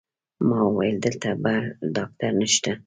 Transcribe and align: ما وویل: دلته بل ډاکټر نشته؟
ما 0.47 0.59
وویل: 0.69 0.95
دلته 1.05 1.27
بل 1.43 1.63
ډاکټر 1.95 2.31
نشته؟ 2.39 2.71